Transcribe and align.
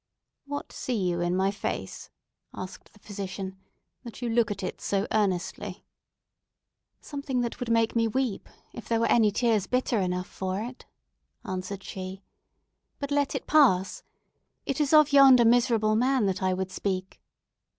"What 0.47 0.71
see 0.71 0.95
you 0.97 1.21
in 1.21 1.35
my 1.35 1.51
face," 1.51 2.09
asked 2.55 2.91
the 2.93 2.97
physician, 2.99 3.59
"that 4.03 4.19
you 4.19 4.29
look 4.29 4.49
at 4.49 4.63
it 4.63 4.81
so 4.81 5.05
earnestly?" 5.11 5.85
"Something 7.01 7.41
that 7.41 7.59
would 7.59 7.69
make 7.69 7.95
me 7.95 8.07
weep, 8.07 8.49
if 8.73 8.87
there 8.89 8.99
were 8.99 9.05
any 9.05 9.29
tears 9.29 9.67
bitter 9.67 9.99
enough 9.99 10.25
for 10.25 10.59
it," 10.63 10.87
answered 11.45 11.83
she. 11.83 12.23
"But 12.97 13.11
let 13.11 13.35
it 13.35 13.45
pass! 13.45 14.01
It 14.65 14.81
is 14.81 14.91
of 14.91 15.13
yonder 15.13 15.45
miserable 15.45 15.95
man 15.95 16.25
that 16.25 16.41
I 16.41 16.51
would 16.51 16.71
speak." 16.71 17.21